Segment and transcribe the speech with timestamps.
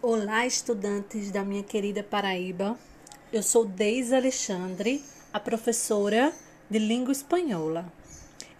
[0.00, 2.78] Olá, estudantes da minha querida Paraíba.
[3.32, 6.32] Eu sou Deise Alexandre, a professora
[6.70, 7.84] de língua espanhola.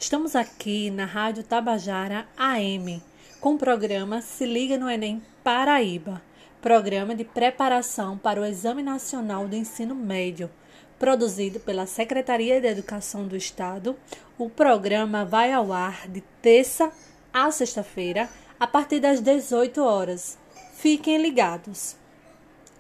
[0.01, 3.01] Estamos aqui na Rádio Tabajara AM
[3.41, 6.21] com o programa Se Liga no Enem Paraíba,
[6.61, 10.51] programa de preparação para o Exame Nacional do Ensino Médio,
[10.99, 13.97] produzido pela Secretaria de Educação do Estado.
[14.37, 16.91] O programa vai ao ar de terça
[17.33, 18.29] a sexta-feira,
[18.59, 20.37] a partir das 18 horas
[20.79, 21.97] Fiquem ligados.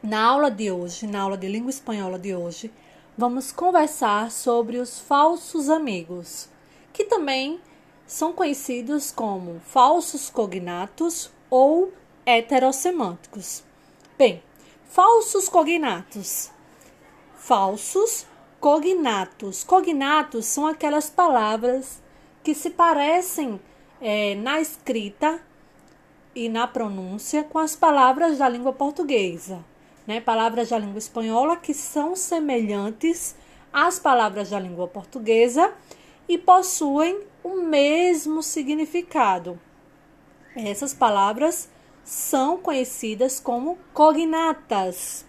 [0.00, 2.72] Na aula de hoje, na aula de língua espanhola de hoje,
[3.16, 6.48] vamos conversar sobre os falsos amigos,
[6.92, 7.60] que também
[8.06, 11.92] são conhecidos como falsos cognatos ou
[12.24, 13.64] heterosemânticos.
[14.16, 14.44] Bem,
[14.84, 16.52] falsos cognatos.
[17.34, 18.24] Falsos
[18.60, 19.64] cognatos.
[19.64, 22.00] Cognatos são aquelas palavras
[22.44, 23.60] que se parecem
[24.00, 25.42] é, na escrita
[26.34, 29.64] e na pronúncia com as palavras da língua portuguesa,
[30.06, 30.20] né?
[30.20, 33.36] Palavras da língua espanhola que são semelhantes
[33.72, 35.72] às palavras da língua portuguesa
[36.28, 39.58] e possuem o mesmo significado.
[40.54, 41.68] Essas palavras
[42.04, 45.24] são conhecidas como cognatas.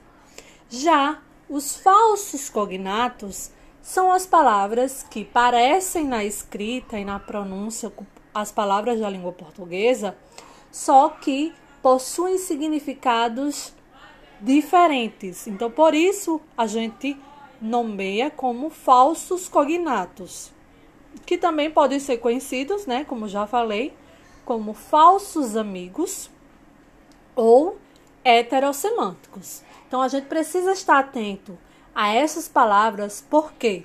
[0.70, 7.92] Já os falsos cognatos são as palavras que parecem na escrita e na pronúncia
[8.34, 10.16] as palavras da língua portuguesa,
[10.72, 13.74] só que possuem significados
[14.42, 15.48] diferentes.
[15.48, 17.18] Então, por isso, a gente
[17.62, 20.52] nomeia como falsos cognatos,
[21.26, 23.94] que também podem ser conhecidos, né, como já falei,
[24.46, 26.30] como falsos amigos
[27.36, 27.78] ou
[28.24, 29.64] heterosemânticos.
[29.88, 31.58] Então, a gente precisa estar atento
[31.94, 33.84] a essas palavras porque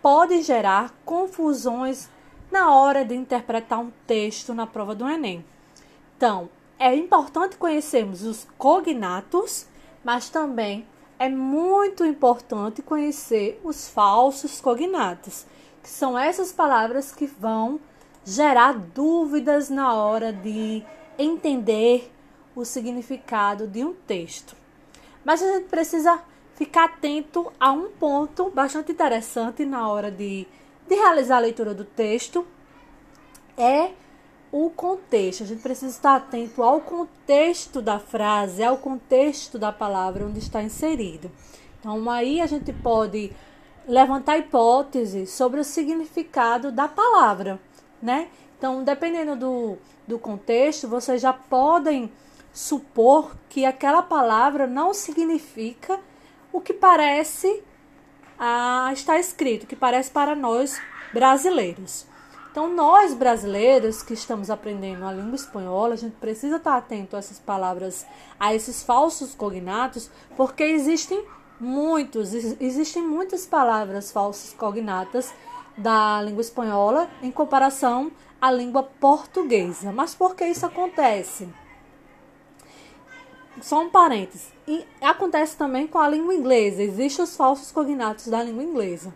[0.00, 2.08] podem gerar confusões
[2.50, 5.44] na hora de interpretar um texto na prova do Enem.
[6.16, 9.66] Então, é importante conhecermos os cognatos,
[10.02, 10.86] mas também
[11.18, 15.46] é muito importante conhecer os falsos cognatos,
[15.82, 17.78] que são essas palavras que vão
[18.24, 20.82] gerar dúvidas na hora de
[21.18, 22.10] entender
[22.54, 24.56] o significado de um texto.
[25.24, 26.20] Mas a gente precisa
[26.54, 30.46] ficar atento a um ponto bastante interessante na hora de,
[30.88, 32.46] de realizar a leitura do texto,
[33.56, 33.90] é
[34.50, 35.42] o contexto.
[35.42, 40.62] A gente precisa estar atento ao contexto da frase, ao contexto da palavra onde está
[40.62, 41.30] inserido.
[41.80, 43.32] Então, aí a gente pode
[43.86, 47.60] levantar hipóteses sobre o significado da palavra,
[48.02, 48.28] né?
[48.58, 52.10] Então, dependendo do, do contexto, vocês já podem
[52.52, 56.00] supor que aquela palavra não significa
[56.52, 57.62] o que parece
[58.38, 60.80] ah, estar escrito, o que parece para nós
[61.12, 62.06] brasileiros.
[62.56, 67.18] Então, nós brasileiros que estamos aprendendo a língua espanhola, a gente precisa estar atento a
[67.18, 68.06] essas palavras,
[68.40, 71.22] a esses falsos cognatos, porque existem
[71.60, 75.34] muitos, existem muitas palavras falsas cognatas
[75.76, 79.92] da língua espanhola em comparação à língua portuguesa.
[79.92, 81.46] Mas por que isso acontece?
[83.60, 84.50] Só um parênteses.
[84.66, 86.82] E acontece também com a língua inglesa.
[86.82, 89.12] Existem os falsos cognatos da língua inglesa.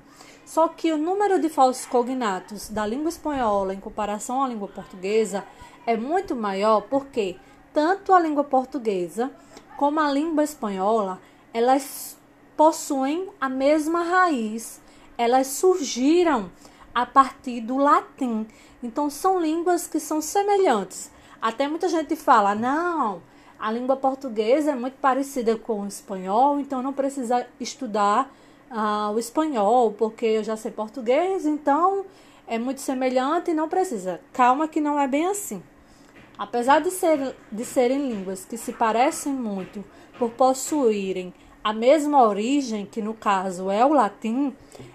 [0.50, 5.44] Só que o número de falsos cognatos da língua espanhola em comparação à língua portuguesa
[5.87, 7.37] é muito maior porque
[7.72, 9.31] tanto a língua portuguesa
[9.77, 11.21] como a língua espanhola,
[11.55, 12.19] elas
[12.56, 14.81] possuem a mesma raiz.
[15.16, 16.50] Elas surgiram
[16.93, 18.44] a partir do latim.
[18.82, 21.12] Então são línguas que são semelhantes.
[21.41, 23.22] Até muita gente fala: "Não,
[23.56, 28.28] a língua portuguesa é muito parecida com o espanhol, então não precisa estudar
[28.70, 32.04] ah, o espanhol, porque eu já sei português, então
[32.47, 34.20] é muito semelhante e não precisa.
[34.32, 35.62] Calma que não é bem assim.
[36.38, 39.84] Apesar de, ser, de serem línguas que se parecem muito
[40.19, 44.54] por possuírem a mesma origem, que no caso é o latim,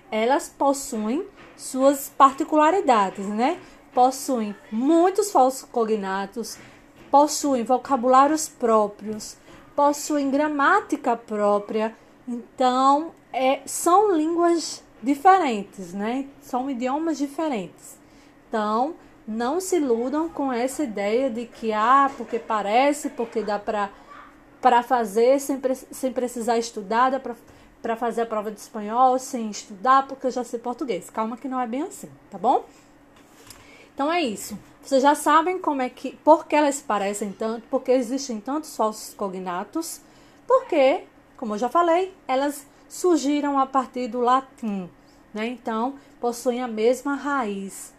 [0.10, 1.26] elas possuem
[1.56, 3.60] suas particularidades, né?
[3.94, 6.58] Possuem muitos falsos cognatos,
[7.12, 9.38] possuem vocabulários próprios,
[9.76, 11.96] possuem gramática própria.
[12.28, 16.28] Então, é, são línguas diferentes, né?
[16.42, 17.98] São idiomas diferentes.
[18.48, 18.96] Então,
[19.28, 23.90] não se iludam com essa ideia de que, ah, porque parece, porque dá para
[24.62, 25.62] para fazer sem,
[25.92, 30.44] sem precisar estudar, dá para fazer a prova de espanhol sem estudar, porque eu já
[30.44, 31.08] sei português.
[31.12, 32.66] Calma que não é bem assim, tá bom?
[33.94, 34.58] Então é isso.
[34.82, 39.14] Vocês já sabem como é que, por que elas parecem tanto, porque existem tantos falsos
[39.14, 40.02] cognatos,
[40.48, 41.04] porque,
[41.38, 44.90] como eu já falei, elas surgiram a partir do latim,
[45.34, 45.48] né?
[45.48, 47.94] Então, possuem a mesma raiz.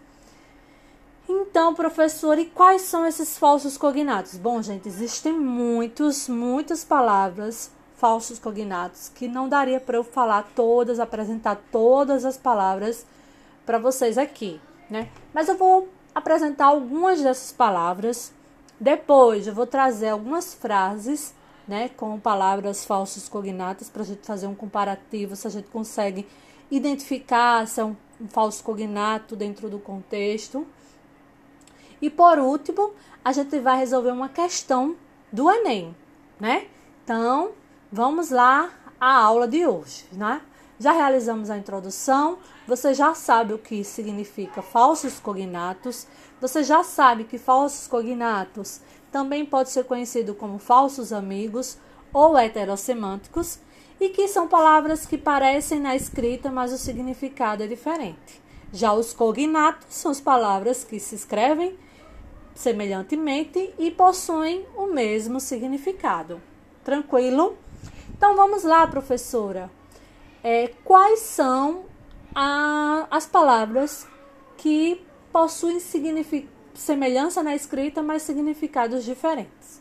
[1.29, 4.37] Então, professor, e quais são esses falsos cognatos?
[4.37, 11.01] Bom, gente, existem muitos, muitas palavras falsos cognatos que não daria para eu falar todas,
[11.01, 13.07] apresentar todas as palavras
[13.65, 15.09] para vocês aqui, né?
[15.33, 18.33] Mas eu vou apresentar algumas dessas palavras.
[18.79, 21.35] Depois, eu vou trazer algumas frases,
[21.67, 26.27] né, com palavras falsos cognatos para a gente fazer um comparativo, se a gente consegue
[26.71, 30.67] identificar se é um, um falso cognato dentro do contexto.
[32.01, 32.93] E por último,
[33.25, 34.97] a gente vai resolver uma questão
[35.33, 35.95] do Enem,
[36.39, 36.67] né?
[37.05, 37.53] Então,
[37.91, 38.71] vamos lá
[39.01, 40.41] à aula de hoje, né?
[40.79, 46.07] Já realizamos a introdução, você já sabe o que significa falsos cognatos,
[46.41, 48.81] você já sabe que falsos cognatos
[49.13, 51.79] também pode ser conhecido como falsos amigos
[52.13, 53.59] ou heterossemânticos
[54.01, 58.43] e que são palavras que parecem na escrita, mas o significado é diferente.
[58.73, 61.79] Já os cognatos são as palavras que se escrevem
[62.55, 66.41] semelhantemente e possuem o mesmo significado.
[66.83, 67.57] Tranquilo?
[68.17, 69.71] Então vamos lá, professora.
[70.43, 71.85] É, quais são
[72.39, 74.07] a, as palavras
[74.59, 75.03] que
[75.33, 75.81] possuem
[76.75, 79.81] semelhança na escrita, mas significados diferentes?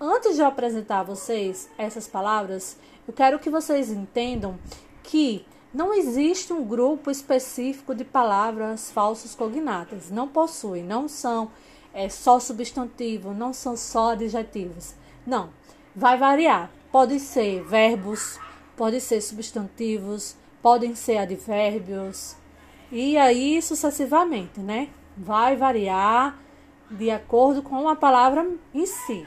[0.00, 4.58] Antes de eu apresentar a vocês essas palavras, eu quero que vocês entendam
[5.02, 5.44] que
[5.74, 10.10] não existe um grupo específico de palavras falsos cognatas.
[10.10, 11.50] Não possui, não são
[11.92, 14.94] é só substantivo, não são só adjetivos.
[15.26, 15.50] Não,
[15.94, 16.70] vai variar.
[16.90, 18.38] Pode ser verbos,
[18.74, 22.36] pode ser substantivos, podem ser advérbios
[22.90, 24.88] e aí sucessivamente, né?
[25.16, 26.38] Vai variar
[26.90, 29.26] de acordo com a palavra em si,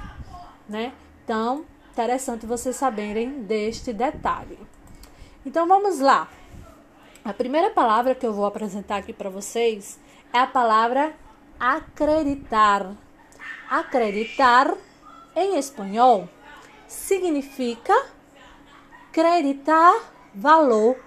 [0.67, 0.93] né?
[1.23, 4.59] Então, interessante vocês saberem deste detalhe.
[5.45, 6.27] Então, vamos lá.
[7.23, 9.97] A primeira palavra que eu vou apresentar aqui para vocês
[10.33, 11.13] é a palavra
[11.57, 12.91] acreditar.
[13.69, 14.75] Acreditar
[15.35, 16.27] em espanhol
[16.87, 17.93] significa
[19.07, 20.97] acreditar valor.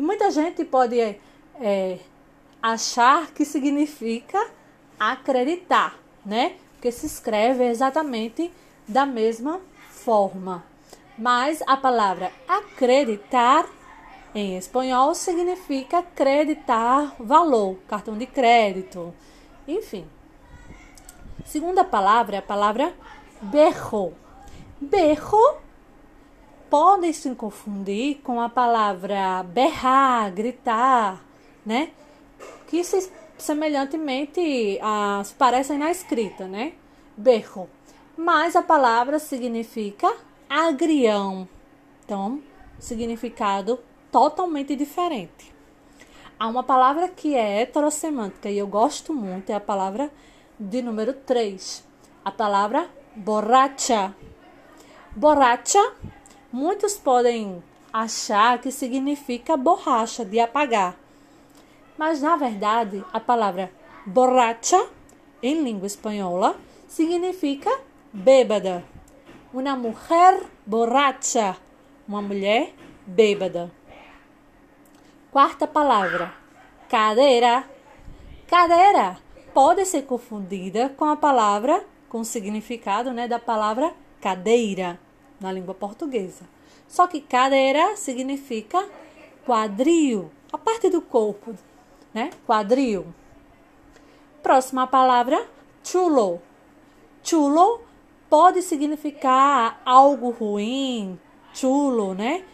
[0.00, 1.98] E muita gente pode é,
[2.62, 4.50] achar que significa
[4.98, 6.56] acreditar, né?
[6.72, 8.50] Porque se escreve exatamente
[8.88, 9.60] da mesma
[9.90, 10.64] forma.
[11.18, 13.68] Mas a palavra acreditar
[14.34, 19.12] em espanhol significa acreditar valor, cartão de crédito,
[19.68, 20.08] enfim.
[21.44, 22.94] Segunda palavra é a palavra
[23.42, 24.14] berro.
[24.80, 25.58] Berro
[26.70, 31.20] pode se confundir com a palavra berrar, gritar,
[31.66, 31.90] né?
[32.68, 36.74] Que se, semelhantemente a, se parecem na escrita, né?
[37.16, 37.68] Berro.
[38.16, 40.14] Mas a palavra significa
[40.48, 41.48] agrião.
[42.04, 42.40] Então,
[42.78, 43.80] significado
[44.10, 45.52] totalmente diferente.
[46.38, 50.10] Há uma palavra que é heterossemântica e eu gosto muito, é a palavra
[50.58, 51.84] de número 3.
[52.24, 54.14] A palavra borracha.
[55.14, 55.80] Borracha,
[56.52, 57.62] muitos podem
[57.92, 60.96] achar que significa borracha, de apagar.
[61.96, 63.70] Mas na verdade, a palavra
[64.06, 64.88] borracha,
[65.42, 66.56] em língua espanhola,
[66.88, 67.70] significa
[68.12, 68.84] bêbada.
[69.52, 71.56] Uma mulher borracha,
[72.06, 72.72] uma mulher
[73.06, 73.70] bêbada.
[75.30, 76.32] Quarta palavra,
[76.88, 77.64] cadeira.
[78.46, 79.18] Cadeira
[79.54, 84.98] pode ser confundida com a palavra, com o significado né, da palavra cadeira
[85.40, 86.44] na língua portuguesa.
[86.88, 88.86] Só que cadeira significa
[89.44, 91.54] quadril, a parte do corpo,
[92.12, 92.30] né?
[92.46, 93.06] Quadril.
[94.42, 95.48] Próxima palavra,
[95.82, 96.40] chulo.
[97.22, 97.82] Chulo
[98.28, 101.18] pode significar algo ruim,
[101.52, 102.44] chulo, né?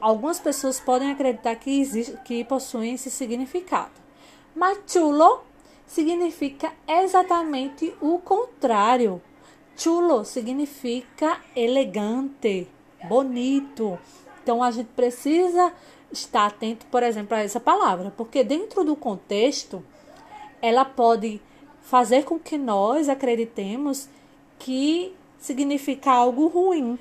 [0.00, 3.92] algumas pessoas podem acreditar que, existe, que possuem esse significado.
[4.54, 5.42] Mas chulo
[5.86, 9.20] significa exatamente o contrário.
[9.80, 12.68] Chulo significa elegante,
[13.08, 13.98] bonito.
[14.42, 15.72] Então a gente precisa
[16.12, 19.82] estar atento, por exemplo, a essa palavra, porque dentro do contexto
[20.60, 21.40] ela pode
[21.80, 24.06] fazer com que nós acreditemos
[24.58, 26.98] que significa algo ruim,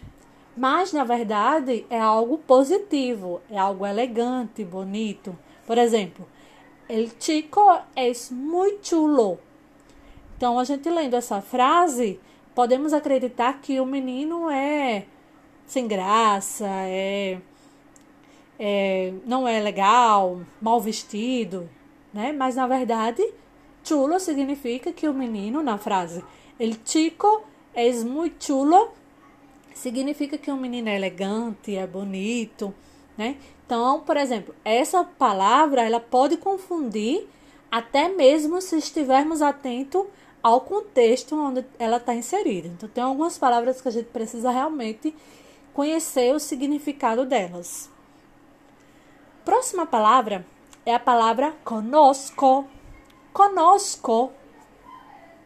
[0.56, 5.38] mas na verdade é algo positivo, é algo elegante, bonito.
[5.68, 6.26] Por exemplo,
[6.88, 7.62] el chico
[7.94, 9.38] es muy chulo.
[10.38, 12.18] Então, a gente lendo essa frase,
[12.56, 15.06] podemos acreditar que o menino é
[15.66, 17.40] sem graça, é,
[18.60, 21.70] é não é legal, mal vestido,
[22.14, 22.32] né?
[22.32, 23.24] Mas na verdade,
[23.84, 26.24] chulo significa que o menino, na frase,
[26.60, 27.44] el chico
[27.76, 28.92] es muy chulo,
[29.74, 32.74] significa que um menino é elegante, é bonito,
[33.18, 33.38] né?
[33.66, 37.28] Então, por exemplo, essa palavra ela pode confundir
[37.72, 40.06] até mesmo se estivermos atentos
[40.42, 42.68] ao contexto onde ela está inserida.
[42.68, 45.16] Então, tem algumas palavras que a gente precisa realmente
[45.74, 47.90] conhecer o significado delas.
[49.44, 50.46] Próxima palavra
[50.86, 52.68] é a palavra conosco.
[53.34, 54.32] Conosco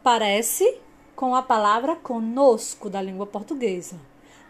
[0.01, 0.79] parece
[1.15, 3.99] com a palavra conosco da língua portuguesa,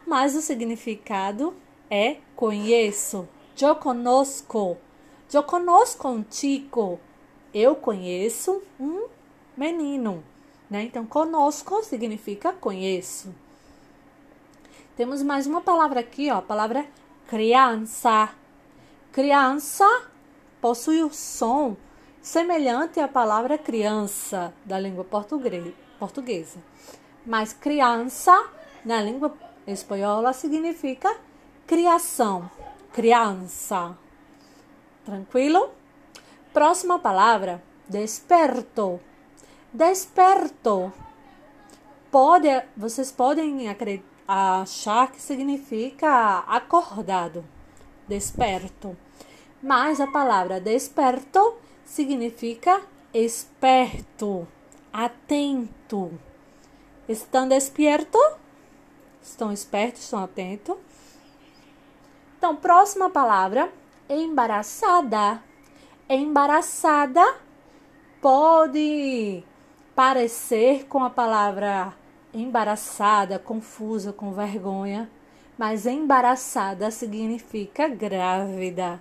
[0.08, 1.54] mas o significado
[1.90, 3.28] é conheço.
[3.62, 4.78] Eu conosco.
[5.32, 7.00] Eu conosco um chico.
[7.54, 9.08] Eu conheço um
[9.56, 10.24] menino.
[10.74, 10.86] Né?
[10.86, 13.32] Então, conosco significa conheço.
[14.98, 16.84] Temos mais uma palavra aqui, ó, a palavra
[17.28, 18.30] criança.
[19.12, 19.88] Criança
[20.60, 21.78] possui o som
[22.24, 26.58] semelhante à palavra criança da língua portuguesa.
[27.24, 28.34] Mas criança,
[28.84, 29.32] na língua
[29.68, 31.16] espanhola, significa
[31.68, 32.50] criação,
[32.92, 33.96] criança.
[35.06, 35.70] Tranquilo?
[36.52, 39.00] Próxima palavra, desperto.
[39.74, 40.94] Desperto.
[42.12, 43.68] Pode, vocês podem
[44.28, 47.44] achar que significa acordado,
[48.08, 48.96] desperto.
[49.64, 54.48] Mas a palavra desperto significa esperto,
[54.92, 56.20] atento.
[57.10, 58.20] Estão despierto?
[59.24, 60.76] Estão espertos, estão atentos?
[62.38, 63.74] Então, próxima palavra,
[64.08, 65.42] embaraçada
[66.08, 67.38] embaraçada
[68.22, 69.44] pode
[69.96, 71.94] parecer com a palavra
[72.34, 75.10] embaraçada, confusa, com vergonha,
[75.58, 79.00] mas embaraçada significa grávida.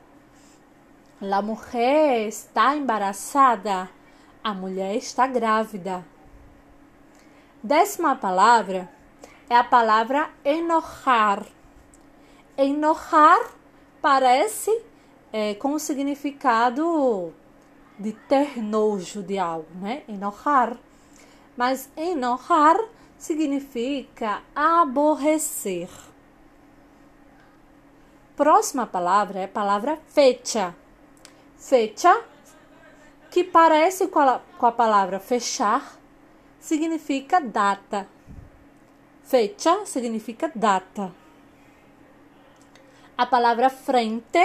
[1.20, 3.88] La mujer está embaraçada.
[4.44, 6.04] A mulher está grávida.
[7.62, 8.88] Décima palavra
[9.48, 11.46] é a palavra enojar.
[12.58, 13.38] Enojar
[14.00, 14.82] parece
[15.32, 17.32] é, com o significado
[18.02, 20.02] de ter nojo de algo, né?
[20.08, 20.76] Enojar.
[21.56, 22.76] Mas enojar
[23.16, 25.88] significa aborrecer.
[28.36, 30.74] Próxima palavra é a palavra fecha.
[31.56, 32.24] Fecha,
[33.30, 35.96] que parece com a, com a palavra fechar,
[36.58, 38.08] significa data.
[39.22, 41.14] Fecha significa data.
[43.16, 44.40] A palavra frente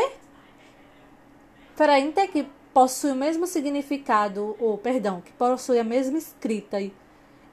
[1.78, 6.93] frente que possui o mesmo significado, ou perdão, que possui a mesma escrita e,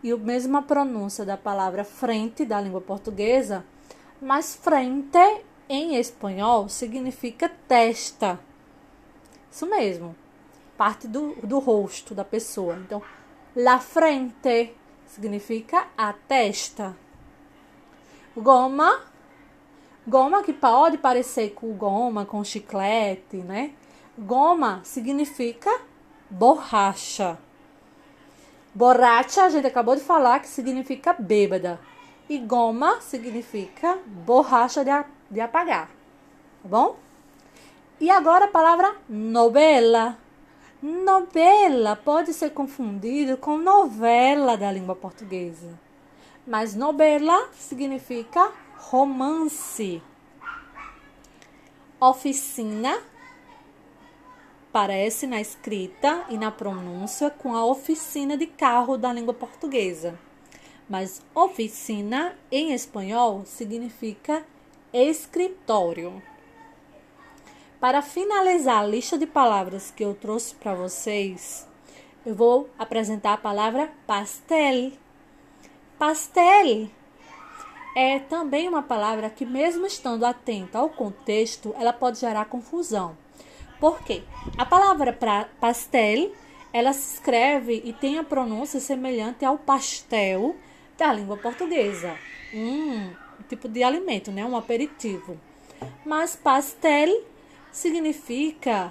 [0.02, 3.64] e a mesma pronúncia da palavra frente da língua portuguesa,
[4.20, 5.16] mas frente
[5.66, 8.38] em espanhol significa testa.
[9.50, 10.14] Isso mesmo,
[10.76, 12.76] parte do, do rosto da pessoa.
[12.76, 13.00] Então,
[13.56, 14.74] la frente
[15.06, 16.94] significa a testa.
[18.36, 19.00] Goma,
[20.06, 23.72] goma que pode parecer com goma, com chiclete, né?
[24.16, 25.80] Goma significa
[26.30, 27.37] borracha.
[28.73, 31.80] Borracha, a gente acabou de falar que significa bêbada.
[32.28, 34.90] E goma significa borracha de,
[35.30, 35.88] de apagar.
[36.62, 36.97] Tá bom?
[38.00, 40.16] E agora a palavra novela.
[40.80, 45.78] Novela pode ser confundido com novela da língua portuguesa.
[46.47, 50.00] Mas novela significa romance.
[52.00, 52.97] Oficina
[54.74, 60.18] parece na escrita e na pronúncia com a oficina de carro da língua portuguesa.
[60.90, 64.44] Mas oficina em espanhol significa
[64.92, 66.20] escritório.
[67.78, 71.68] Para finalizar a lista de palavras que eu trouxe para vocês,
[72.26, 74.90] eu vou apresentar a palavra pastel.
[75.96, 76.88] Pastel
[77.94, 83.22] é também uma palavra que, mesmo estando atenta ao contexto, ela pode gerar confusão.
[83.84, 84.22] Por quê?
[84.56, 86.32] A palavra pra, pastel,
[86.72, 90.56] ela se escreve e tem a pronúncia semelhante ao pastel
[90.96, 92.16] da língua portuguesa.
[92.54, 93.10] Um
[93.46, 94.42] tipo de alimento, né?
[94.42, 95.38] Um aperitivo.
[96.02, 97.24] Mas pastel
[97.70, 98.90] significa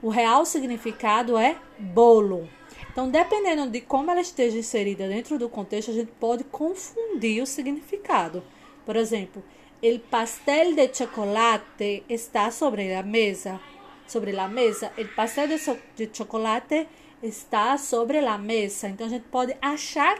[0.00, 2.48] o real significado é bolo.
[2.90, 7.46] Então, dependendo de como ela esteja inserida dentro do contexto, a gente pode confundir o
[7.46, 8.42] significado.
[8.86, 9.44] Por exemplo,
[9.82, 13.60] el pastel de chocolate está sobre a mesa
[14.06, 14.92] sobre la mesa.
[14.96, 16.88] El pastel de, so de chocolate
[17.22, 18.88] está sobre la mesa.
[18.88, 20.18] Então a gente pode achar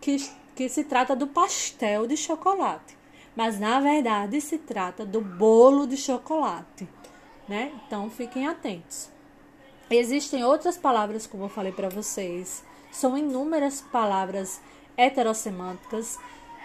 [0.00, 0.16] que,
[0.54, 2.96] que se trata do pastel de chocolate,
[3.34, 6.88] mas na verdade se trata do bolo de chocolate,
[7.48, 7.72] né?
[7.86, 9.10] Então fiquem atentos.
[9.90, 14.60] Existem outras palavras, como eu falei para vocês, são inúmeras palavras
[14.96, 16.18] heterossemânticas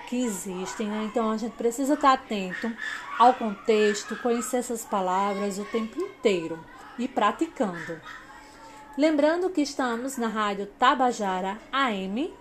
[0.08, 1.04] que existem, né?
[1.06, 2.72] Então a gente precisa estar atento
[3.20, 6.60] ao contexto, conhecer essas palavras o tempo inteiro
[6.98, 8.02] e praticando.
[8.98, 12.34] Lembrando que estamos na rádio Tabajara AM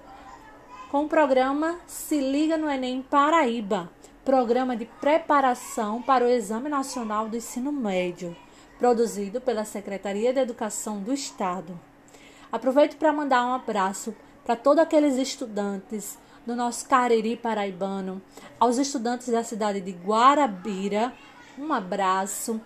[0.91, 3.91] com o programa Se Liga no Enem Paraíba,
[4.25, 8.35] programa de preparação para o Exame Nacional do Ensino Médio,
[8.79, 11.79] produzido pela Secretaria de Educação do Estado.
[12.51, 18.23] Aproveito para mandar um abraço para todos aqueles estudantes do nosso Cariri paraibano,
[18.59, 21.13] aos estudantes da cidade de Guarabira,
[21.59, 22.61] um abraço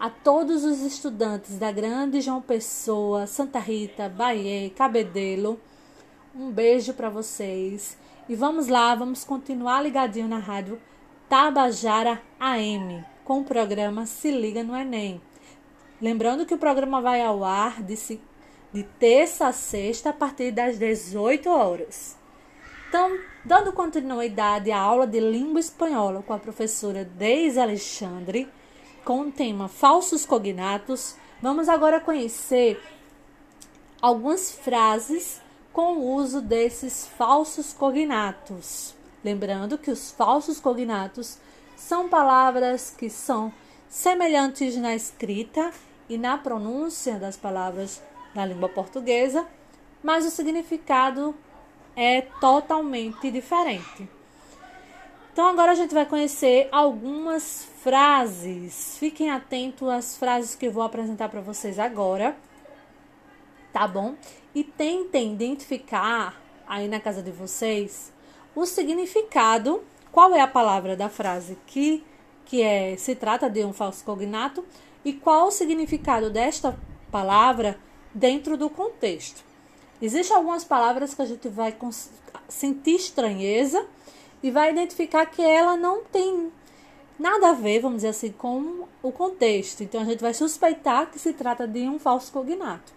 [0.00, 5.60] a todos os estudantes da Grande João Pessoa, Santa Rita, Bahia, Cabedelo.
[6.34, 7.96] Um beijo para vocês.
[8.28, 10.80] E vamos lá, vamos continuar ligadinho na rádio
[11.28, 15.20] Tabajara AM com o programa Se Liga no Enem.
[16.00, 17.94] Lembrando que o programa vai ao ar de,
[18.72, 22.19] de terça a sexta a partir das 18 horas.
[22.90, 28.48] Então, dando continuidade à aula de língua espanhola com a professora Deise Alexandre,
[29.04, 32.82] com o tema falsos cognatos, vamos agora conhecer
[34.02, 35.40] algumas frases
[35.72, 38.92] com o uso desses falsos cognatos.
[39.22, 41.38] Lembrando que os falsos cognatos
[41.76, 43.52] são palavras que são
[43.88, 45.70] semelhantes na escrita
[46.08, 48.02] e na pronúncia das palavras
[48.34, 49.46] da língua portuguesa,
[50.02, 51.36] mas o significado
[51.96, 54.08] é totalmente diferente.
[55.32, 58.96] Então agora a gente vai conhecer algumas frases.
[58.98, 62.36] Fiquem atentos às frases que eu vou apresentar para vocês agora.
[63.72, 64.16] Tá bom?
[64.54, 68.12] E tentem identificar aí na casa de vocês
[68.54, 72.04] o significado, qual é a palavra da frase que
[72.44, 74.64] que é se trata de um falso cognato
[75.04, 76.76] e qual o significado desta
[77.08, 77.78] palavra
[78.12, 79.49] dentro do contexto.
[80.00, 81.76] Existem algumas palavras que a gente vai
[82.48, 83.84] sentir estranheza
[84.42, 86.50] e vai identificar que ela não tem
[87.18, 89.82] nada a ver, vamos dizer assim, com o contexto.
[89.82, 92.92] Então a gente vai suspeitar que se trata de um falso cognato.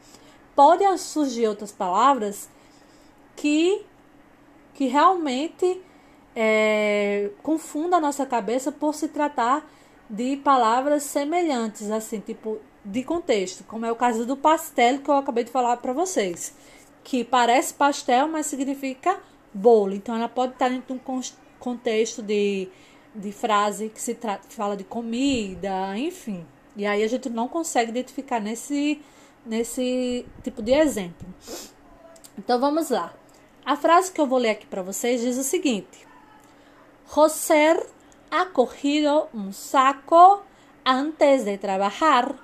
[0.56, 2.48] Pode surgir outras palavras
[3.36, 3.86] que,
[4.74, 5.82] que realmente
[6.36, 9.68] é, confundam a nossa cabeça por se tratar
[10.10, 15.16] de palavras semelhantes, assim, tipo de contexto, como é o caso do pastel que eu
[15.16, 16.54] acabei de falar para vocês,
[17.04, 19.20] que parece pastel, mas significa
[19.54, 19.94] bolo.
[19.94, 21.22] Então, ela pode estar dentro de um
[21.60, 22.70] contexto de,
[23.14, 26.46] de frase que se trata, fala de comida, enfim.
[26.76, 29.02] E aí a gente não consegue identificar nesse,
[29.46, 31.28] nesse tipo de exemplo.
[32.38, 33.14] Então, vamos lá.
[33.66, 36.08] A frase que eu vou ler aqui para vocês diz o seguinte:
[37.14, 37.86] José
[38.32, 40.42] ha cogido um saco
[40.86, 42.36] antes de trabalhar.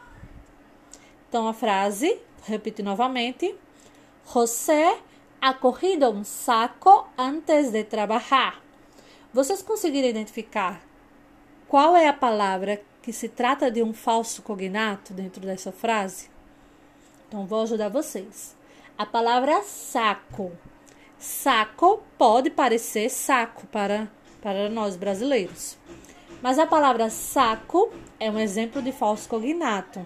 [1.28, 3.56] Então, a frase, repito novamente:
[4.32, 5.00] José
[5.42, 8.62] ha cogido um saco antes de trabalhar.
[9.34, 10.80] Vocês conseguiram identificar
[11.68, 16.30] qual é a palavra que se trata de um falso cognato dentro dessa frase?
[17.28, 18.56] Então, vou ajudar vocês.
[18.96, 20.52] A palavra saco.
[21.18, 24.08] Saco pode parecer saco para,
[24.44, 25.76] para nós brasileiros.
[26.40, 30.06] Mas a palavra saco é um exemplo de falso cognato.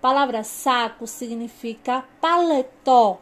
[0.00, 3.20] Palavra saco significa paletó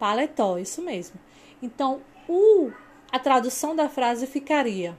[0.00, 1.20] paletó, isso mesmo.
[1.62, 2.72] Então, o,
[3.12, 4.98] a tradução da frase ficaria: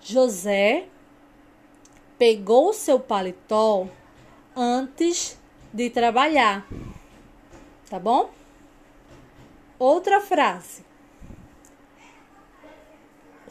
[0.00, 0.88] José
[2.18, 3.86] pegou seu paletó
[4.56, 5.38] antes
[5.72, 6.66] de trabalhar.
[7.90, 8.30] Tá bom?
[9.78, 10.82] Outra frase.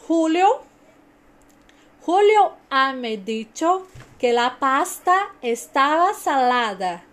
[0.08, 0.62] Julio
[2.04, 3.86] Julio ha me dicho
[4.18, 7.04] que la pasta estaba salada.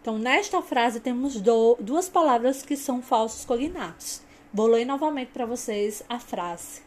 [0.00, 4.20] Então, nesta frase temos do, duas palavras que são falsos cognatos.
[4.52, 6.82] Vou ler novamente para vocês a frase.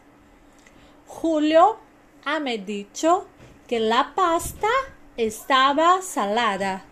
[1.08, 1.76] Julio
[2.22, 3.26] ha me dicho
[3.66, 4.68] que la pasta
[5.16, 6.84] estava salada.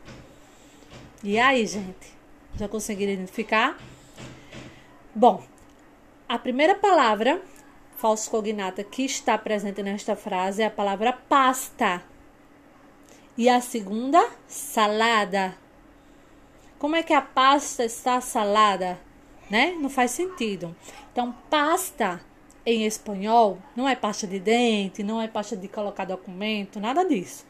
[1.23, 2.15] E aí, gente?
[2.57, 3.77] Já conseguiram identificar?
[5.15, 5.45] Bom,
[6.27, 7.43] a primeira palavra
[8.01, 12.03] falso cognata que está presente nesta frase é a palavra pasta.
[13.37, 15.55] E a segunda, salada.
[16.79, 18.99] Como é que a pasta está salada?
[19.51, 19.77] Né?
[19.79, 20.75] Não faz sentido.
[21.13, 22.25] Então, pasta
[22.65, 27.47] em espanhol não é pasta de dente, não é pasta de colocar documento, nada disso.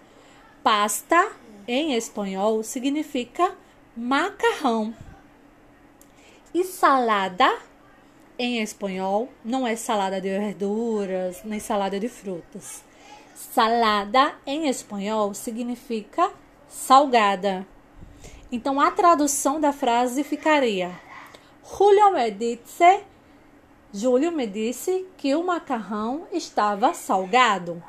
[0.65, 1.31] Pasta
[1.69, 3.57] em espanhol significa
[3.97, 4.93] macarrão.
[6.53, 7.70] E salada
[8.41, 12.83] em espanhol não é salada de verduras, nem salada de frutas.
[13.35, 16.33] Salada em espanhol significa
[16.67, 17.67] salgada.
[18.51, 20.91] Então a tradução da frase ficaria:
[21.63, 23.05] Julio me disse,
[23.93, 27.83] Júlio me disse que o macarrão estava salgado,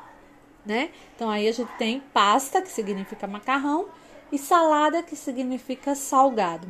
[0.66, 0.90] né?
[1.16, 3.86] Então aí a gente tem pasta que significa macarrão
[4.30, 6.68] e salada, que significa salgado.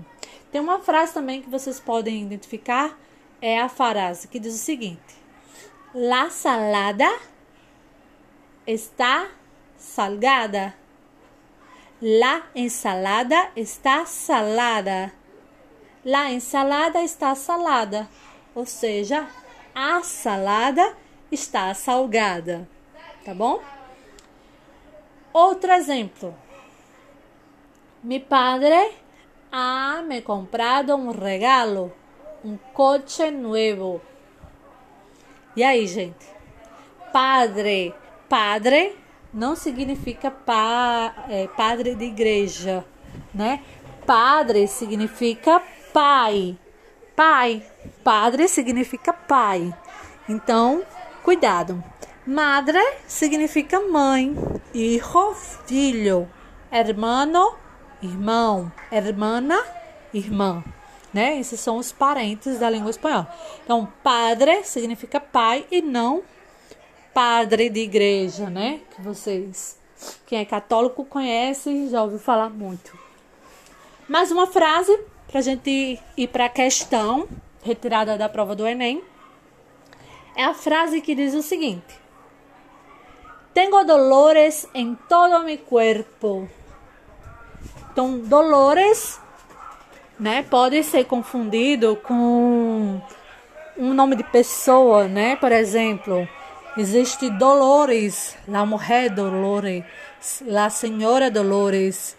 [0.52, 2.96] Tem uma frase também que vocês podem identificar,
[3.42, 5.16] é a frase que diz o seguinte:
[5.92, 7.10] La salada
[8.66, 9.28] está
[9.76, 10.74] salgada.
[12.00, 15.12] La ensalada está salada.
[16.04, 18.08] La ensalada está salada.
[18.54, 19.28] Ou seja,
[19.74, 20.96] a salada
[21.30, 22.68] está salgada.
[23.24, 23.60] Tá bom?
[25.32, 26.34] Outro exemplo.
[28.02, 28.96] Mi padre
[29.52, 31.94] ha me comprado um regalo,
[32.44, 34.00] um coche novo.
[35.54, 36.26] E aí, gente?
[37.12, 37.94] Padre,
[38.28, 38.96] padre
[39.32, 42.84] não significa pa, é, padre de igreja,
[43.34, 43.62] né?
[44.06, 46.58] Padre significa pai.
[47.14, 47.62] Pai.
[48.02, 49.72] Padre significa pai.
[50.28, 50.82] Então,
[51.22, 51.82] cuidado.
[52.26, 54.34] Madre significa mãe.
[54.74, 55.34] Hijo,
[55.66, 56.28] filho.
[56.70, 57.54] Hermano,
[58.02, 58.72] irmão.
[58.90, 59.62] Hermana,
[60.12, 60.64] irmã.
[61.12, 61.38] Né?
[61.38, 63.32] Esses são os parentes da língua espanhola.
[63.62, 66.22] Então, padre significa pai e não
[67.12, 68.80] padre de igreja, né?
[68.94, 69.78] Que vocês,
[70.26, 72.98] quem é católico conhece, já ouviu falar muito.
[74.08, 74.98] Mais uma frase
[75.28, 77.28] para a gente ir para a questão
[77.62, 79.02] retirada da prova do Enem.
[80.36, 81.98] É a frase que diz o seguinte:
[83.54, 86.48] Tenho dolores em todo meu corpo.
[87.92, 89.20] Então, dolores,
[90.22, 93.02] né, pode ser confundido com
[93.76, 95.34] um nome de pessoa, né?
[95.34, 96.28] Por exemplo,
[96.76, 99.84] Existe Dolores, la mujer Dolores,
[100.46, 102.16] la senhora Dolores.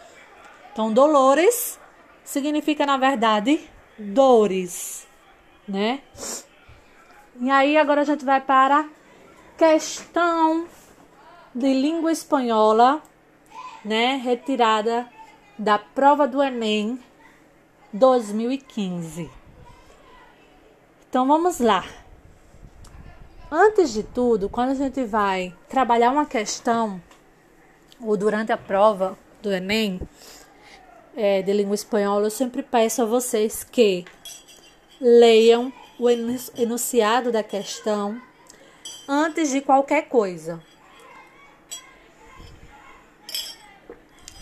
[0.74, 1.80] Então, Dolores
[2.26, 3.62] significa, na verdade,
[3.98, 5.08] dores,
[5.66, 6.02] né?
[7.40, 8.86] E aí, agora a gente vai para
[9.58, 10.68] questão
[11.56, 13.02] de língua espanhola,
[13.86, 14.20] né?
[14.22, 15.08] Retirada
[15.58, 17.00] da prova do Enem
[17.94, 19.30] 2015.
[21.08, 21.86] Então, vamos lá.
[23.52, 27.00] Antes de tudo, quando a gente vai trabalhar uma questão,
[28.02, 30.02] ou durante a prova do Enem,
[31.16, 34.06] é, de língua espanhola, eu sempre peço a vocês que
[35.00, 38.20] leiam o enunciado da questão
[39.08, 40.60] antes de qualquer coisa.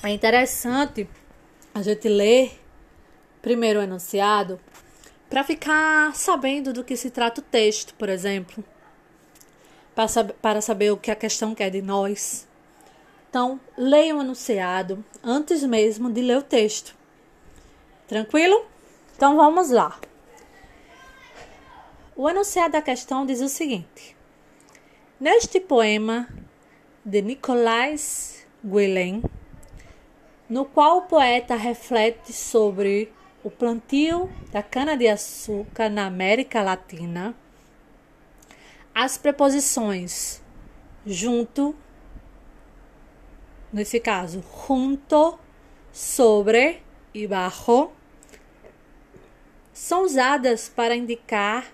[0.01, 1.09] É interessante
[1.73, 2.60] a gente ler
[3.41, 4.59] primeiro enunciado
[5.29, 8.63] para ficar sabendo do que se trata o texto, por exemplo
[9.95, 12.47] para saber, para saber o que a questão quer de nós.
[13.29, 16.95] Então, leia o enunciado antes mesmo de ler o texto.
[18.07, 18.65] Tranquilo?
[19.15, 19.99] Então vamos lá.
[22.15, 24.17] O enunciado da questão diz o seguinte:
[25.19, 26.27] Neste poema
[27.05, 29.23] de Nicolás Guilhem,
[30.49, 33.11] no qual o poeta reflete sobre
[33.43, 37.35] o plantio da cana-de-açúcar na América Latina,
[38.93, 40.41] as preposições
[41.05, 41.75] junto,
[43.71, 45.39] nesse caso, junto,
[45.91, 46.81] sobre
[47.13, 47.91] e bajo,
[49.73, 51.71] são usadas para indicar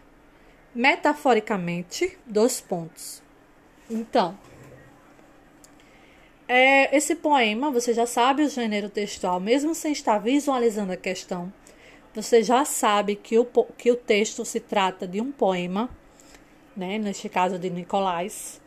[0.74, 3.22] metaforicamente dois pontos.
[3.90, 4.38] Então,
[6.48, 11.52] é, esse poema, você já sabe o gênero textual, mesmo sem estar visualizando a questão,
[12.14, 13.46] você já sabe que o,
[13.78, 15.90] que o texto se trata de um poema
[16.78, 18.62] né, neste caso de Nicolás,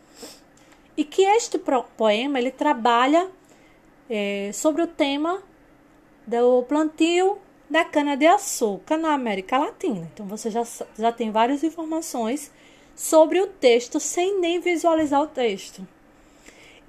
[0.96, 1.58] e que este
[1.96, 3.30] poema ele trabalha
[4.10, 5.40] é, sobre o tema
[6.26, 7.38] do plantio
[7.70, 10.10] da cana-de-açúcar na América Latina.
[10.12, 10.66] Então você já,
[10.98, 12.50] já tem várias informações
[12.96, 15.86] sobre o texto sem nem visualizar o texto.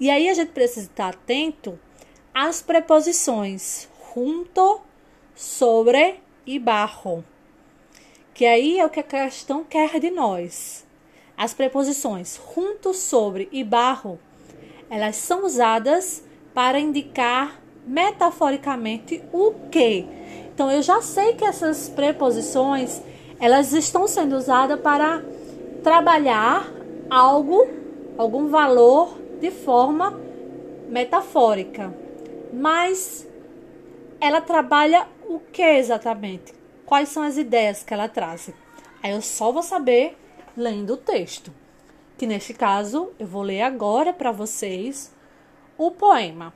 [0.02, 1.78] E aí a gente precisa estar atento
[2.34, 4.80] às preposições junto,
[5.32, 7.24] sobre e barro.
[8.34, 10.84] Que aí é o que a questão quer de nós.
[11.36, 14.18] As preposições junto, sobre e barro,
[14.90, 20.04] elas são usadas para indicar metaforicamente o que.
[20.52, 23.00] Então eu já sei que essas preposições
[23.38, 25.22] elas estão sendo usadas para
[25.80, 26.68] trabalhar
[27.08, 27.68] algo,
[28.18, 30.18] algum valor de forma
[30.88, 31.92] metafórica.
[32.52, 33.28] Mas
[34.20, 36.54] ela trabalha o que exatamente?
[36.86, 38.50] Quais são as ideias que ela traz?
[39.02, 40.16] Aí eu só vou saber
[40.56, 41.52] lendo o texto,
[42.16, 45.12] que neste caso eu vou ler agora para vocês
[45.76, 46.54] o poema,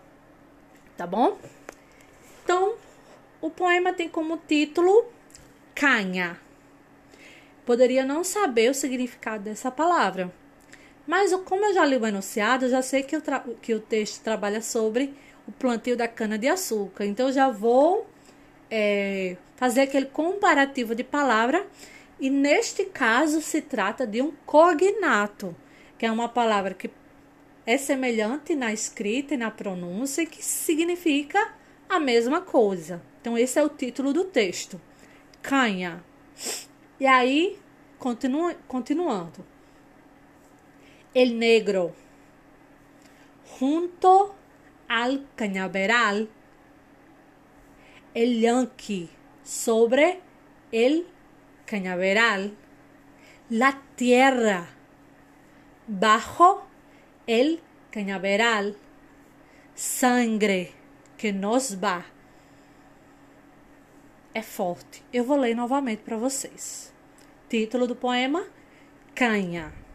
[0.97, 1.37] tá bom?
[2.45, 2.75] Então,
[3.41, 5.07] o poema tem como título
[5.75, 6.39] Canha.
[7.65, 10.33] Poderia não saber o significado dessa palavra,
[11.07, 13.23] mas como eu já li o enunciado, eu já sei que o,
[13.63, 15.15] que o texto trabalha sobre
[15.47, 17.05] o plantio da cana-de-açúcar.
[17.05, 18.07] Então, já vou
[18.71, 21.65] é, fazer aquele comparativo de palavra.
[22.19, 25.55] E neste caso, se trata de um cognato,
[25.97, 26.91] que é uma palavra que
[27.65, 31.53] é semelhante na escrita e na pronúncia e que significa
[31.89, 33.01] a mesma coisa.
[33.21, 34.81] Então, esse é o título do texto:
[35.41, 36.03] canha.
[36.99, 37.59] E aí,
[37.99, 39.56] continua, continuando.
[41.17, 41.95] El negro
[43.59, 44.35] junto
[44.87, 46.29] al cañaveral,
[48.13, 49.09] el yanqui
[49.43, 50.21] sobre
[50.73, 51.07] el
[51.65, 52.55] cañaveral,
[53.49, 54.69] la tierra
[55.87, 56.67] bajo
[57.27, 58.77] el cañaveral,
[59.75, 60.73] sangre
[61.17, 62.05] que nos va.
[64.35, 65.03] É forte.
[65.11, 66.93] Eu vou ler novamente para vocês.
[67.49, 68.47] Título do poema:
[69.15, 69.86] Canha.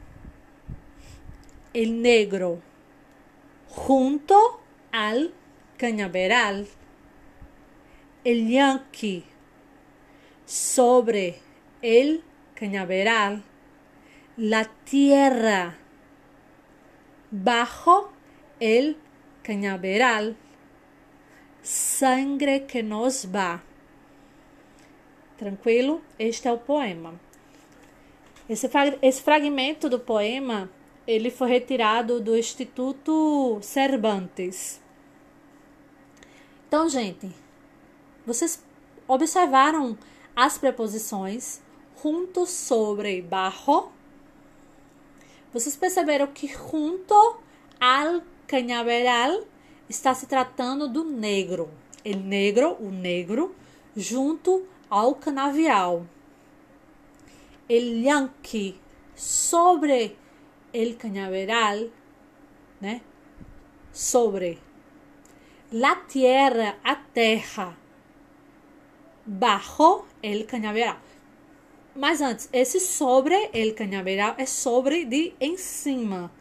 [1.73, 2.61] El negro
[3.69, 4.59] junto
[4.91, 5.33] al
[5.77, 6.67] cañaveral.
[8.23, 9.23] El yanqui
[10.45, 11.39] sobre
[11.81, 12.23] el
[12.55, 13.43] cañaveral.
[14.35, 15.77] La tierra
[17.31, 18.11] bajo
[18.59, 18.97] el
[19.41, 20.35] cañaveral.
[21.61, 23.63] Sangre que nos va.
[25.37, 26.01] Tranquilo?
[26.19, 27.19] Este é o poema.
[28.49, 28.69] Esse,
[29.01, 30.69] esse fragmento do poema
[31.07, 34.81] ele foi retirado do Instituto Cervantes.
[36.67, 37.29] Então, gente,
[38.25, 38.63] vocês
[39.07, 39.97] observaram
[40.35, 41.61] as preposições
[42.01, 43.91] junto sobre bajo?
[45.51, 47.37] Vocês perceberam que junto
[47.79, 49.43] al cañaveral
[49.89, 51.69] está se tratando do negro.
[52.05, 53.53] El negro, o negro,
[53.95, 56.05] junto ao canavial.
[57.67, 58.79] El yankee
[59.15, 60.17] sobre
[60.73, 61.91] el cañaveral,
[62.79, 63.01] né?
[63.91, 64.57] Sobre
[65.71, 67.77] la tierra, a terra,
[69.25, 70.97] bajo el cañaveral.
[71.95, 76.31] Mas antes, esse sobre el cañaveral é sobre de em cima,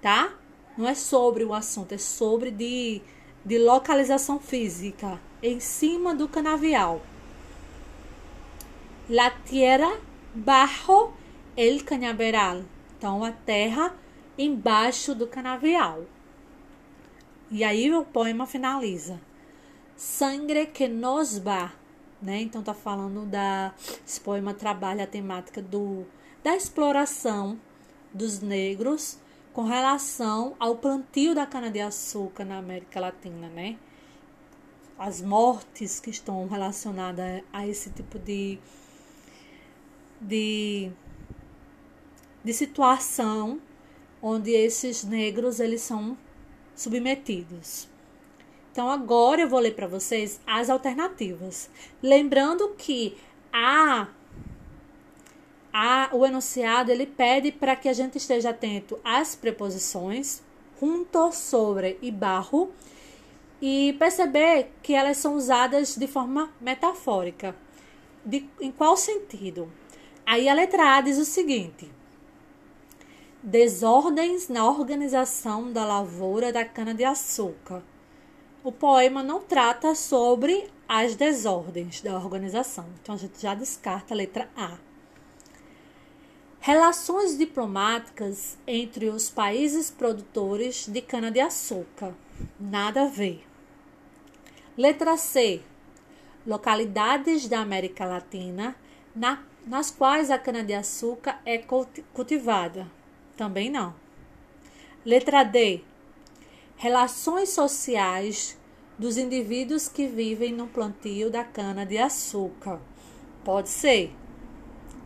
[0.00, 0.34] tá?
[0.76, 3.00] Não é sobre o assunto, é sobre de,
[3.44, 7.00] de localização física, em cima do canavial.
[9.08, 9.90] La tierra
[10.34, 11.12] bajo
[11.56, 12.64] el cañaveral.
[13.00, 13.94] Então, a terra
[14.36, 16.04] embaixo do canavial.
[17.50, 19.18] E aí o poema finaliza.
[19.96, 21.72] Sangre que nos va,
[22.20, 22.42] né?
[22.42, 23.72] Então tá falando da
[24.06, 26.04] esse poema trabalha a temática do
[26.44, 27.58] da exploração
[28.12, 29.18] dos negros
[29.54, 33.78] com relação ao plantio da cana de açúcar na América Latina, né?
[34.98, 38.58] As mortes que estão relacionadas a esse tipo de
[40.20, 40.92] de
[42.44, 43.60] de situação
[44.22, 46.16] onde esses negros eles são
[46.74, 47.88] submetidos.
[48.72, 51.68] Então agora eu vou ler para vocês as alternativas,
[52.02, 53.16] lembrando que
[53.52, 54.08] a,
[55.72, 60.42] a o enunciado ele pede para que a gente esteja atento às preposições
[60.80, 62.72] junto, sobre e barro
[63.60, 67.54] e perceber que elas são usadas de forma metafórica.
[68.24, 69.70] De, em qual sentido?
[70.24, 71.90] Aí a letra A diz o seguinte:
[73.42, 77.82] Desordens na organização da lavoura da cana-de-açúcar.
[78.62, 84.16] O poema não trata sobre as desordens da organização, então a gente já descarta a
[84.18, 84.76] letra A.
[86.60, 92.14] Relações diplomáticas entre os países produtores de cana-de-açúcar.
[92.60, 93.42] Nada a ver.
[94.76, 95.62] Letra C.
[96.46, 98.76] Localidades da América Latina
[99.16, 101.56] na, nas quais a cana-de-açúcar é
[102.12, 102.99] cultivada.
[103.40, 103.94] Também não.
[105.02, 105.80] Letra D.
[106.76, 108.58] Relações sociais
[108.98, 112.78] dos indivíduos que vivem no plantio da cana-de-açúcar.
[113.42, 114.14] Pode ser.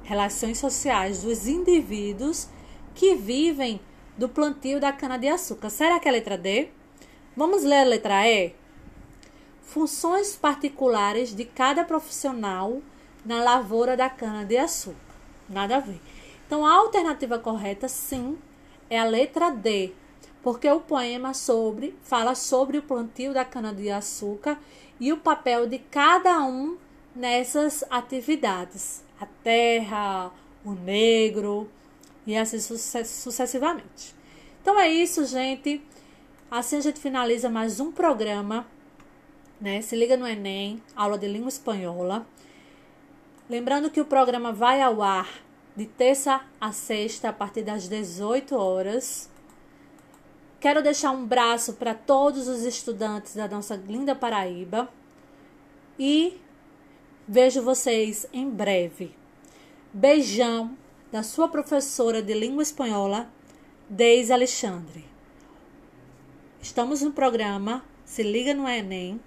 [0.03, 2.49] Relações sociais dos indivíduos
[2.93, 3.81] que vivem
[4.19, 5.71] do plantio da cana-de-açúcar.
[5.71, 6.71] Será que é a letra D?
[7.37, 8.53] Vamos ler a letra E?
[9.63, 12.83] Funções particulares de cada profissional
[13.25, 15.15] na lavoura da cana-de-açúcar.
[15.49, 16.01] Nada a ver.
[16.55, 18.39] Então, a alternativa correta, sim,
[18.89, 19.93] é a letra D,
[20.41, 24.57] porque o poema sobre fala sobre o plantio da cana-de-açúcar
[25.01, 26.79] e o papel de cada um
[27.13, 29.03] nessas atividades.
[29.21, 30.31] A terra,
[30.65, 31.69] o negro
[32.25, 34.15] e assim sucessivamente.
[34.63, 35.85] Então é isso, gente.
[36.49, 38.65] Assim a gente finaliza mais um programa,
[39.61, 39.83] né?
[39.83, 42.25] Se liga no Enem, aula de língua espanhola.
[43.51, 45.44] Lembrando que o programa vai ao ar
[45.77, 49.31] de terça a sexta, a partir das 18 horas.
[50.61, 54.89] Quero deixar um braço para todos os estudantes da nossa linda Paraíba
[55.99, 56.41] e
[57.27, 59.15] vejo vocês em breve.
[59.93, 60.77] Beijão
[61.13, 63.31] da sua professora de língua espanhola,
[63.89, 65.05] Deise Alexandre.
[66.61, 69.21] Estamos no programa Se Liga no Enem,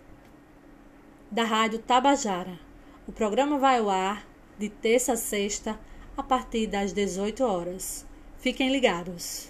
[1.30, 2.60] da Rádio Tabajara.
[3.08, 5.80] O programa vai ao ar de terça a sexta,
[6.18, 8.06] a partir das 18 horas.
[8.40, 9.50] Fiquem ligados.